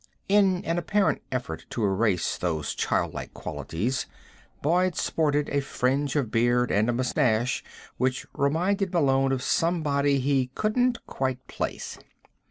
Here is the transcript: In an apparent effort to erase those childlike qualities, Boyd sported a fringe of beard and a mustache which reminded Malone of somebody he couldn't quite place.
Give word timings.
In 0.27 0.65
an 0.65 0.79
apparent 0.79 1.21
effort 1.31 1.67
to 1.69 1.83
erase 1.85 2.35
those 2.35 2.73
childlike 2.73 3.35
qualities, 3.35 4.07
Boyd 4.63 4.95
sported 4.95 5.47
a 5.49 5.61
fringe 5.61 6.15
of 6.15 6.31
beard 6.31 6.71
and 6.71 6.89
a 6.89 6.93
mustache 6.93 7.63
which 7.97 8.25
reminded 8.33 8.91
Malone 8.91 9.31
of 9.31 9.43
somebody 9.43 10.19
he 10.19 10.49
couldn't 10.55 11.05
quite 11.05 11.45
place. 11.45 11.99